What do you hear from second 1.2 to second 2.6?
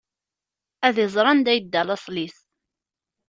anda yedda laṣel-is.